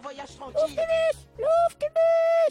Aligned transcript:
un 0.00 0.02
voyage 0.02 0.36
tranquille. 0.36 0.80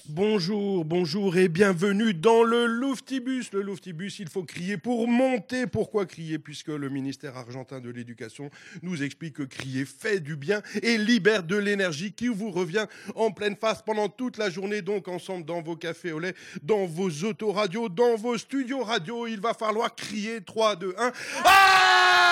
Bonjour, 0.07 0.85
bonjour 0.85 1.37
et 1.37 1.47
bienvenue 1.47 2.13
dans 2.13 2.43
le 2.43 2.65
Louftibus. 2.65 3.51
Le 3.53 3.61
Louftibus, 3.61 4.19
il 4.19 4.29
faut 4.29 4.43
crier 4.43 4.77
pour 4.77 5.07
monter. 5.07 5.65
Pourquoi 5.67 6.05
crier? 6.05 6.37
Puisque 6.39 6.67
le 6.67 6.89
ministère 6.89 7.37
argentin 7.37 7.79
de 7.79 7.89
l'Éducation 7.89 8.49
nous 8.81 9.03
explique 9.03 9.35
que 9.35 9.43
crier 9.43 9.85
fait 9.85 10.19
du 10.19 10.35
bien 10.35 10.61
et 10.83 10.97
libère 10.97 11.43
de 11.43 11.55
l'énergie 11.55 12.11
qui 12.11 12.27
vous 12.27 12.51
revient 12.51 12.85
en 13.15 13.31
pleine 13.31 13.55
face 13.55 13.81
pendant 13.81 14.09
toute 14.09 14.37
la 14.37 14.49
journée. 14.49 14.81
Donc 14.81 15.07
ensemble 15.07 15.45
dans 15.45 15.61
vos 15.61 15.75
cafés 15.75 16.11
au 16.11 16.19
lait, 16.19 16.35
dans 16.61 16.85
vos 16.85 17.09
autoradios, 17.23 17.89
dans 17.89 18.15
vos 18.15 18.37
studios 18.37 18.83
radio, 18.83 19.27
il 19.27 19.39
va 19.39 19.53
falloir 19.53 19.95
crier 19.95 20.41
3, 20.41 20.75
2, 20.75 20.95
1. 20.97 21.11
Ah 21.45 22.28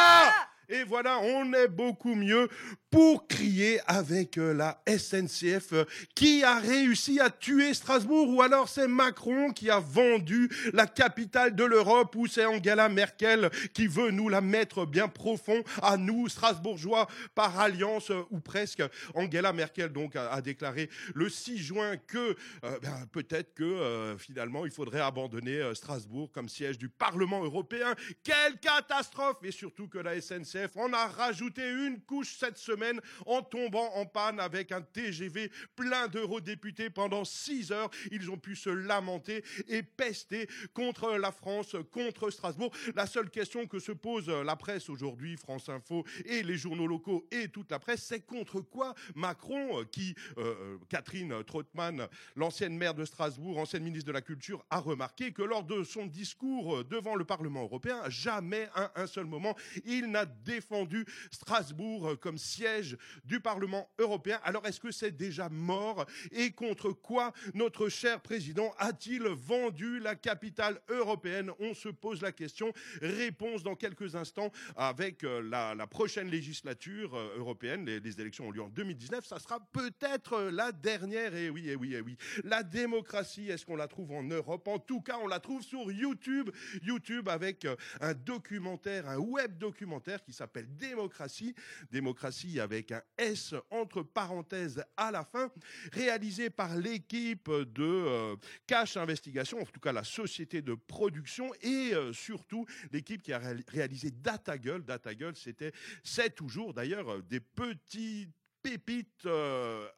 et 0.70 0.84
voilà, 0.84 1.20
on 1.20 1.54
est 1.54 1.70
beaucoup 1.70 2.14
mieux 2.14 2.50
pour 2.90 3.28
crier 3.28 3.80
avec 3.86 4.38
euh, 4.38 4.54
la 4.54 4.82
SNCF 4.88 5.74
euh, 5.74 5.86
qui 6.14 6.44
a 6.44 6.60
réussi 6.60 7.20
à 7.20 7.30
tuer 7.30 7.74
Strasbourg 7.74 8.30
ou 8.30 8.42
alors 8.42 8.68
c'est 8.68 8.88
Macron 8.88 9.52
qui 9.52 9.70
a 9.70 9.80
vendu 9.80 10.50
la 10.74 10.88
capitale 10.88 11.56
de 11.56 11.64
l'Europe 11.64 12.16
ou 12.16 12.28
c'est 12.28 12.46
Angela 12.46 12.90
Merkel 12.90 13.50
qui 13.74 13.88
veut 13.88 14.12
nous 14.12 14.28
la 14.28 14.42
mettre 14.42 14.86
bien 14.86 15.08
profond 15.08 15.64
à 15.82 15.96
nous, 15.96 16.28
Strasbourgeois, 16.28 17.08
par 17.34 17.58
alliance 17.60 18.12
euh, 18.12 18.24
ou 18.30 18.40
presque. 18.40 18.84
Angela 19.14 19.54
Merkel 19.54 19.90
donc 19.90 20.16
a, 20.16 20.42
déclaré 20.42 20.90
le 21.14 21.30
6 21.30 21.58
juin 21.58 21.98
que 21.98 22.36
ben, 22.62 23.06
peut-être 23.12 23.54
que 23.54 24.16
finalement 24.20 24.66
il 24.66 24.72
faudrait 24.72 25.00
abandonner 25.00 25.72
Strasbourg 25.74 26.32
comme 26.32 26.50
siège 26.50 26.78
du 26.78 26.90
Parlement 26.90 27.44
européen. 27.44 27.96
Quelle 28.24 28.60
catastrophe 28.60 29.38
Et 29.44 29.52
surtout 29.52 29.88
que 29.88 29.98
la 29.98 30.20
SNCF 30.22 30.57
en 30.76 30.94
a 30.94 31.08
rajouté 31.08 31.70
une 31.70 32.00
couche 32.02 32.36
cette 32.38 32.58
semaine 32.58 33.00
en 33.26 33.42
tombant 33.42 33.94
en 33.96 34.06
panne 34.06 34.40
avec 34.40 34.72
un 34.72 34.82
TGV 34.82 35.52
plein 35.76 36.08
d'eurodéputés 36.08 36.90
pendant 36.90 37.26
six 37.26 37.72
heures. 37.72 37.90
Ils 38.12 38.30
ont 38.30 38.38
pu 38.38 38.56
se 38.56 38.70
lamenter 38.70 39.44
et 39.68 39.84
pester 39.84 40.48
contre 40.74 41.18
la 41.18 41.32
France, 41.32 41.76
contre 41.92 42.30
Strasbourg. 42.30 42.72
La 42.96 43.08
seule 43.08 43.30
question 43.30 43.68
que 43.68 43.80
se 43.80 43.92
pose 43.92 44.30
la 44.30 44.56
presse 44.56 44.90
aujourd'hui, 44.90 45.38
France 45.38 45.70
Info 45.70 46.06
et 46.26 46.44
les 46.44 46.58
journaux 46.58 46.88
locaux 46.88 47.28
et 47.32 47.50
toute 47.50 47.72
la 47.72 47.80
presse, 47.80 48.04
c'est 48.04 48.26
contre 48.26 48.62
quoi 48.62 48.94
Macron, 49.16 49.84
qui, 49.92 50.16
euh, 50.38 50.56
euh, 50.60 50.78
Catherine 50.90 51.44
Trottmann, 51.44 52.08
l'ancienne 52.36 52.78
maire 52.78 52.94
de 52.94 53.06
Strasbourg, 53.06 53.58
ancienne 53.58 53.84
ministre 53.84 54.08
de 54.08 54.14
la 54.14 54.22
Culture, 54.22 54.66
a 54.70 54.80
remarqué 54.80 55.32
que 55.32 55.42
lors 55.42 55.64
de 55.64 55.84
son 55.84 56.06
discours 56.06 56.84
devant 56.86 57.16
le 57.16 57.26
Parlement 57.26 57.64
européen, 57.64 58.02
jamais 58.10 58.70
à 58.76 58.92
un 58.96 59.08
seul 59.08 59.26
moment, 59.26 59.56
il 59.86 60.08
n'a 60.12 60.26
défendu 60.48 61.06
Strasbourg 61.30 62.16
comme 62.22 62.38
siège 62.38 62.98
du 63.26 63.42
Parlement 63.42 63.90
européen. 64.00 64.40
Alors 64.44 64.66
est-ce 64.66 64.80
que 64.80 64.92
c'est 64.92 65.12
déjà 65.12 65.50
mort 65.50 66.06
Et 66.32 66.52
contre 66.52 66.92
quoi 66.92 67.34
notre 67.54 67.90
cher 67.90 68.22
président 68.22 68.74
a-t-il 68.78 69.24
vendu 69.24 70.00
la 70.00 70.16
capitale 70.16 70.80
européenne? 70.88 71.52
On 71.60 71.74
se 71.74 71.90
pose 71.90 72.22
la 72.22 72.32
question. 72.32 72.72
Réponse 73.02 73.64
dans 73.64 73.76
quelques 73.76 74.16
instants 74.16 74.52
avec 74.78 75.24
euh, 75.24 75.42
la, 75.42 75.88
prochaine 75.88 76.30
législature 76.30 77.16
euh, 77.16 77.38
européenne. 77.38 77.86
Les, 77.86 78.22
élections 78.22 78.48
ont 78.48 78.52
lieu 78.52 78.62
en 78.62 78.70
2019. 78.70 79.26
Ça 79.26 79.40
sera 79.40 79.60
peut-être 79.60 80.44
la 80.44 80.72
dernière. 80.72 81.36
Et 81.36 81.50
oui, 81.50 81.70
et 81.70 81.76
oui, 81.76 81.96
et 81.96 82.02
oui. 82.02 82.18
La 82.44 82.64
démocratie, 82.64 83.50
est-ce 83.50 83.66
qu'on 83.66 83.76
la 83.76 83.88
trouve 83.88 84.12
en 84.12 84.24
Europe? 84.24 84.68
En 84.68 84.80
tout 84.80 85.02
cas, 85.02 85.18
on 85.22 85.28
la 85.28 85.40
trouve 85.40 85.62
sur 85.62 85.92
YouTube. 85.92 86.50
YouTube 86.84 87.28
avec 87.28 87.66
euh, 87.66 87.76
un 88.00 88.14
documentaire, 88.14 89.10
un 89.10 89.18
web 89.18 89.58
documentaire 89.58 90.24
qui 90.24 90.34
s'appelle 90.38 90.68
Démocratie. 90.78 91.56
Démocratie 91.92 92.60
avec 92.60 92.92
un 92.92 93.02
S 93.18 93.54
entre 93.72 94.04
parenthèses 94.04 94.84
à 94.96 95.12
la 95.12 95.24
fin, 95.24 95.52
réalisé 95.92 96.50
par 96.50 96.76
l'équipe 96.76 97.50
de 97.50 97.84
euh, 97.84 98.36
Cash 98.68 98.98
Investigation, 98.98 99.62
en 99.62 99.66
tout 99.66 99.80
cas 99.80 99.92
la 99.92 100.04
société 100.04 100.62
de 100.62 100.76
production, 100.76 101.52
et 101.62 101.94
euh, 101.94 102.14
surtout 102.14 102.66
l'équipe 102.92 103.22
qui 103.22 103.34
a 103.34 103.42
réalisé 103.68 104.12
DataGull. 104.12 104.84
DataGull, 104.84 105.36
c'était, 105.36 105.72
c'est 106.04 106.36
toujours 106.36 106.74
d'ailleurs 106.74 107.10
euh, 107.10 107.22
des 107.22 107.40
petits 107.40 108.30
pépites 108.64 109.26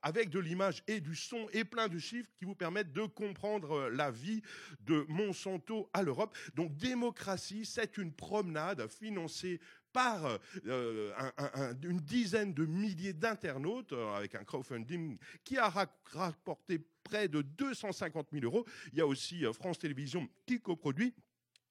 avec 0.03 0.30
de 0.30 0.38
l'image 0.38 0.84
et 0.85 1.00
du 1.00 1.16
son 1.16 1.47
et 1.53 1.64
plein 1.64 1.88
de 1.88 1.97
chiffres 1.97 2.30
qui 2.38 2.46
vous 2.46 2.53
permettent 2.53 2.91
de 2.91 3.06
comprendre 3.06 3.90
la 3.90 4.12
vie 4.12 4.44
de 4.81 5.06
Monsanto 5.08 5.90
à 5.91 6.03
l'Europe. 6.03 6.38
Donc 6.53 6.75
démocratie, 6.75 7.66
c'est 7.66 7.97
une 7.97 8.14
promenade 8.14 8.88
financée 8.88 9.59
par 9.94 10.40
euh, 10.68 11.74
une 11.84 12.00
dizaine 12.00 12.54
de 12.54 12.66
milliers 12.66 13.14
d'internautes 13.14 13.94
euh, 13.94 14.16
avec 14.16 14.36
un 14.36 14.44
crowdfunding 14.44 15.18
qui 15.44 15.58
a 15.58 15.70
rapporté 16.14 16.80
près 17.04 17.28
de 17.28 17.42
250 17.42 18.28
000 18.32 18.46
euros. 18.46 18.66
Il 18.94 19.00
y 19.00 19.02
a 19.02 19.08
aussi 19.08 19.46
euh, 19.46 19.54
France 19.54 19.80
Télévisions 19.80 20.28
qui 20.46 20.60
coproduit. 20.60 21.14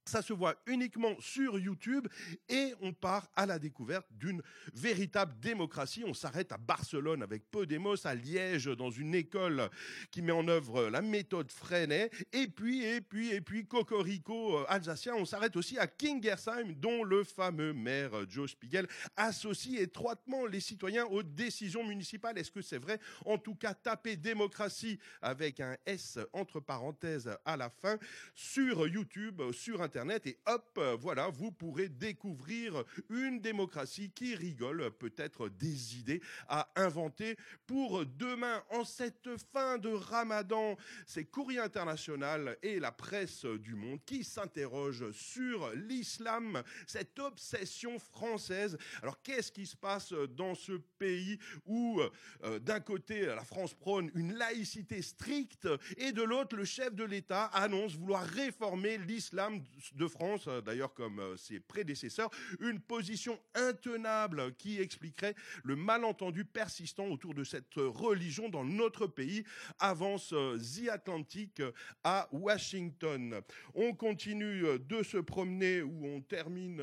Ça 0.08 0.22
se 0.22 0.32
voit 0.32 0.56
uniquement 0.64 1.14
sur 1.20 1.58
YouTube 1.58 2.08
et 2.48 2.72
on 2.80 2.94
part 2.94 3.28
à 3.36 3.44
la 3.44 3.58
découverte 3.58 4.06
d'une 4.12 4.42
véritable 4.72 5.38
démocratie. 5.38 6.02
On 6.06 6.14
s'arrête 6.14 6.50
à 6.50 6.56
Barcelone 6.56 7.22
avec 7.22 7.50
Podemos, 7.50 8.06
à 8.06 8.14
Liège 8.14 8.68
dans 8.68 8.90
une 8.90 9.14
école 9.14 9.68
qui 10.10 10.22
met 10.22 10.32
en 10.32 10.48
œuvre 10.48 10.88
la 10.88 11.02
méthode 11.02 11.52
Freinet. 11.52 12.10
Et 12.32 12.46
puis, 12.46 12.86
et 12.86 13.02
puis, 13.02 13.32
et 13.32 13.42
puis, 13.42 13.66
Cocorico 13.66 14.60
euh, 14.60 14.64
alsacien. 14.68 15.14
On 15.14 15.26
s'arrête 15.26 15.56
aussi 15.56 15.76
à 15.76 15.86
Kingersheim 15.86 16.72
dont 16.72 17.04
le 17.04 17.22
fameux 17.22 17.74
maire 17.74 18.16
euh, 18.16 18.24
Joe 18.30 18.50
Spiegel 18.50 18.88
associe 19.14 19.78
étroitement 19.78 20.46
les 20.46 20.60
citoyens 20.60 21.04
aux 21.04 21.22
décisions 21.22 21.84
municipales. 21.84 22.38
Est-ce 22.38 22.50
que 22.50 22.62
c'est 22.62 22.78
vrai? 22.78 22.98
En 23.26 23.36
tout 23.36 23.56
cas, 23.56 23.74
tapez 23.74 24.16
démocratie 24.16 24.98
avec 25.20 25.60
un 25.60 25.76
S 25.84 26.18
entre 26.32 26.60
parenthèses 26.60 27.30
à 27.44 27.58
la 27.58 27.68
fin 27.68 27.98
sur 28.34 28.88
YouTube, 28.88 29.42
sur 29.52 29.82
Internet 29.82 29.97
et 30.24 30.38
hop, 30.46 30.80
voilà, 31.00 31.28
vous 31.28 31.50
pourrez 31.50 31.88
découvrir 31.88 32.84
une 33.10 33.40
démocratie 33.40 34.10
qui 34.10 34.36
rigole 34.36 34.92
peut-être 34.92 35.48
des 35.48 35.98
idées 35.98 36.22
à 36.48 36.70
inventer 36.76 37.36
pour 37.66 38.06
demain. 38.06 38.62
En 38.70 38.84
cette 38.84 39.28
fin 39.52 39.76
de 39.78 39.88
ramadan, 39.88 40.76
c'est 41.04 41.24
Courrier 41.24 41.58
International 41.58 42.56
et 42.62 42.78
la 42.78 42.92
presse 42.92 43.44
du 43.44 43.74
monde 43.74 43.98
qui 44.06 44.22
s'interrogent 44.22 45.10
sur 45.12 45.70
l'islam, 45.74 46.62
cette 46.86 47.18
obsession 47.18 47.98
française. 47.98 48.78
Alors 49.02 49.20
qu'est-ce 49.22 49.50
qui 49.50 49.66
se 49.66 49.76
passe 49.76 50.12
dans 50.12 50.54
ce 50.54 50.72
pays 50.98 51.38
où 51.66 52.00
euh, 52.44 52.58
d'un 52.60 52.80
côté 52.80 53.26
la 53.26 53.44
France 53.44 53.74
prône 53.74 54.10
une 54.14 54.34
laïcité 54.34 55.02
stricte 55.02 55.68
et 55.96 56.12
de 56.12 56.22
l'autre 56.22 56.56
le 56.56 56.64
chef 56.64 56.94
de 56.94 57.04
l'État 57.04 57.46
annonce 57.46 57.96
vouloir 57.96 58.24
réformer 58.24 58.98
l'islam 58.98 59.62
de 59.94 60.06
France, 60.06 60.46
euh, 60.48 60.60
d'ailleurs 60.60 60.94
comme 60.94 61.20
euh, 61.20 61.36
ses 61.36 61.60
prédécesseurs, 61.60 62.30
une 62.60 62.80
position 62.80 63.38
intenable 63.54 64.54
qui 64.56 64.80
expliquerait 64.80 65.34
le 65.64 65.76
malentendu 65.76 66.44
persistant 66.44 67.06
autour 67.06 67.34
de 67.34 67.44
cette 67.44 67.74
religion 67.76 68.48
dans 68.48 68.64
notre 68.64 69.06
pays, 69.06 69.44
avance 69.78 70.32
euh, 70.32 70.58
The 70.58 70.88
Atlantic 70.88 71.62
à 72.04 72.28
Washington. 72.32 73.40
On 73.74 73.94
continue 73.94 74.78
de 74.78 75.02
se 75.02 75.18
promener, 75.18 75.82
ou 75.82 76.06
on 76.06 76.20
termine, 76.20 76.82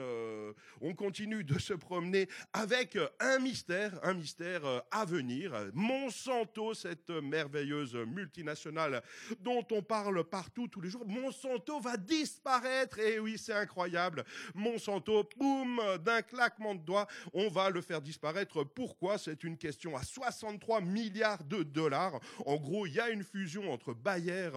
on 0.86 0.94
continue 0.94 1.44
de 1.44 1.58
se 1.58 1.74
promener 1.74 2.30
avec 2.54 2.98
un 3.20 3.40
mystère, 3.40 4.00
un 4.04 4.14
mystère 4.14 4.62
à 4.92 5.04
venir. 5.04 5.52
Monsanto, 5.74 6.76
cette 6.76 7.10
merveilleuse 7.10 7.96
multinationale 7.96 9.02
dont 9.40 9.66
on 9.72 9.82
parle 9.82 10.24
partout 10.24 10.68
tous 10.68 10.82
les 10.82 10.90
jours, 10.90 11.06
Monsanto 11.08 11.80
va 11.80 11.98
disparaître 11.98 13.00
et 13.00 13.18
oui, 13.20 13.38
c'est 13.40 13.54
incroyable. 13.54 14.24
Monsanto, 14.54 15.28
boum, 15.38 15.82
d'un 16.04 16.22
claquement 16.22 16.76
de 16.76 16.82
doigts, 16.82 17.08
on 17.34 17.50
va 17.50 17.72
le 17.72 17.82
faire 17.82 18.02
disparaître. 18.02 18.64
Pourquoi? 18.64 19.18
C'est 19.18 19.44
une 19.44 19.58
question 19.58 19.98
à 19.98 20.04
63 20.04 20.82
milliards 20.82 21.44
de 21.46 21.64
dollars. 21.64 22.20
En 22.46 22.58
gros, 22.58 22.86
il 22.86 22.94
y 22.94 23.00
a 23.00 23.10
une 23.10 23.24
fusion 23.24 23.72
entre 23.72 23.96
Bayer, 23.96 24.52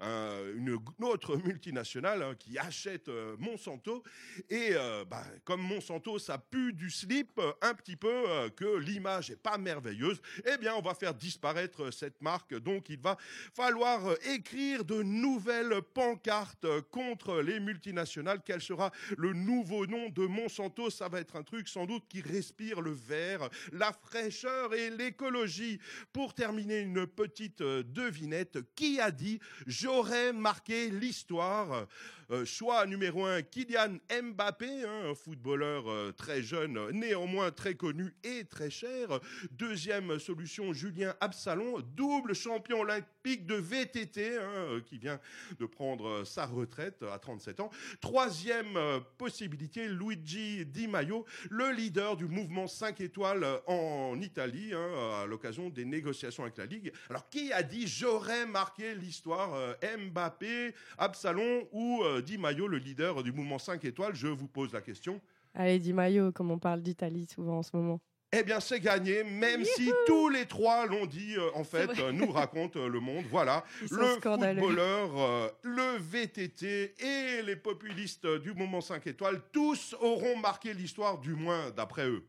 euh, 0.00 0.56
une 0.56 0.78
autre 1.00 1.36
multinationale 1.44 2.22
hein, 2.22 2.34
qui 2.38 2.56
achète 2.56 3.08
euh, 3.08 3.34
Monsanto. 3.40 4.04
Et 4.48 4.70
euh, 4.72 5.04
bah, 5.04 5.24
Monsanto, 5.72 6.18
ça 6.18 6.38
pue 6.38 6.72
du 6.72 6.90
slip 6.90 7.40
un 7.60 7.74
petit 7.74 7.96
peu, 7.96 8.50
que 8.56 8.78
l'image 8.78 9.30
est 9.30 9.36
pas 9.36 9.58
merveilleuse, 9.58 10.20
eh 10.44 10.58
bien, 10.58 10.74
on 10.74 10.82
va 10.82 10.94
faire 10.94 11.14
disparaître 11.14 11.90
cette 11.90 12.20
marque. 12.20 12.54
Donc, 12.54 12.88
il 12.88 12.98
va 12.98 13.16
falloir 13.54 14.00
écrire 14.26 14.84
de 14.84 15.02
nouvelles 15.02 15.80
pancartes 15.94 16.66
contre 16.90 17.40
les 17.40 17.60
multinationales 17.60 18.42
quel 18.44 18.60
sera 18.60 18.90
le 19.16 19.32
nouveau 19.32 19.86
nom 19.86 20.08
de 20.08 20.26
Monsanto? 20.26 20.90
Ça 20.90 21.08
va 21.08 21.20
être 21.20 21.36
un 21.36 21.42
truc 21.42 21.68
sans 21.68 21.86
doute 21.86 22.04
qui 22.08 22.20
respire 22.20 22.80
le 22.80 22.92
vert, 22.92 23.48
la 23.72 23.92
fraîcheur 23.92 24.74
et 24.74 24.90
l'écologie. 24.90 25.78
Pour 26.12 26.34
terminer, 26.34 26.80
une 26.80 27.06
petite 27.06 27.60
euh, 27.60 27.82
devinette. 27.82 28.58
Qui 28.74 29.00
a 29.00 29.10
dit 29.10 29.40
j'aurais 29.66 30.32
marqué 30.32 30.90
l'histoire 30.90 31.86
Euh, 32.32 32.46
choix 32.46 32.86
numéro 32.86 33.26
1, 33.26 33.42
Kylian 33.42 33.98
Mbappé, 34.10 34.84
hein, 34.84 35.10
un 35.10 35.14
footballeur 35.14 35.90
euh, 35.90 36.12
très 36.12 36.40
jeune, 36.42 36.78
néanmoins 36.92 37.50
très 37.50 37.74
connu 37.74 38.14
et 38.24 38.44
très 38.44 38.70
cher. 38.70 39.20
Deuxième 39.50 40.18
solution, 40.18 40.72
Julien 40.72 41.14
Absalon, 41.20 41.80
double 41.94 42.34
champion 42.34 42.80
olympique 42.80 43.44
de 43.44 43.56
VTT, 43.56 44.38
hein, 44.38 44.80
qui 44.86 44.96
vient 44.96 45.20
de 45.58 45.66
prendre 45.66 46.24
sa 46.24 46.46
retraite 46.46 47.02
à 47.02 47.18
37 47.18 47.60
ans. 47.60 47.70
Troisième 48.00 48.78
possibilité, 49.18 49.86
Luigi 49.88 50.64
Di 50.64 50.88
Maio, 50.88 51.26
le 51.50 51.70
leader 51.72 52.16
du 52.16 52.24
mouvement 52.24 52.66
5 52.66 53.02
étoiles 53.02 53.46
en 53.66 54.18
Italie, 54.22 54.72
hein, 54.72 55.22
à 55.22 55.26
l'occasion 55.26 55.68
des 55.68 55.84
négociations 55.84 56.44
avec 56.44 56.56
la 56.56 56.64
Ligue. 56.64 56.92
Alors, 57.10 57.28
qui 57.28 57.52
a 57.52 57.62
dit 57.62 57.86
j'aurais 57.86 58.46
marqué 58.46 58.94
l'histoire 58.94 59.54
euh, 59.54 59.74
Mbappé, 59.98 60.74
Absalon 60.96 61.68
ou 61.72 62.02
euh, 62.02 62.21
Di 62.22 62.38
Maio, 62.38 62.66
le 62.66 62.78
leader 62.78 63.22
du 63.22 63.32
mouvement 63.32 63.58
5 63.58 63.84
étoiles 63.84 64.14
Je 64.14 64.28
vous 64.28 64.48
pose 64.48 64.72
la 64.72 64.80
question. 64.80 65.20
Allez, 65.54 65.78
Di 65.78 65.92
Maio, 65.92 66.32
comme 66.32 66.50
on 66.50 66.58
parle 66.58 66.82
d'Italie 66.82 67.26
souvent 67.26 67.58
en 67.58 67.62
ce 67.62 67.76
moment. 67.76 68.00
Eh 68.34 68.42
bien, 68.42 68.60
c'est 68.60 68.80
gagné, 68.80 69.24
même 69.24 69.62
si 69.62 69.92
tous 70.06 70.30
les 70.30 70.46
trois 70.46 70.86
l'ont 70.86 71.04
dit, 71.04 71.34
euh, 71.36 71.50
en 71.54 71.64
fait, 71.64 71.90
nous 72.12 72.32
raconte 72.32 72.76
le 72.76 72.98
monde. 72.98 73.26
Voilà, 73.30 73.62
le 73.90 74.06
footballeur, 74.06 75.52
le 75.62 75.98
VTT 75.98 76.94
et 76.98 77.42
les 77.42 77.56
populistes 77.56 78.26
du 78.26 78.54
mouvement 78.54 78.80
5 78.80 79.06
étoiles, 79.06 79.42
tous 79.52 79.94
auront 80.00 80.38
marqué 80.38 80.72
l'histoire, 80.72 81.18
du 81.18 81.34
moins 81.34 81.70
d'après 81.76 82.06
eux. 82.06 82.24